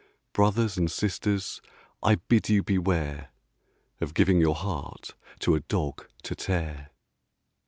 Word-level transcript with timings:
Brothers 0.33 0.79
and 0.79 0.89
sisters, 0.89 1.61
I 2.01 2.15
bid 2.15 2.49
you 2.49 2.63
beware 2.63 3.29
Of 3.99 4.15
giving 4.15 4.41
your 4.41 4.55
heart 4.55 5.11
to 5.41 5.53
a 5.53 5.59
dog 5.59 6.07
to 6.23 6.33
tear. 6.33 6.89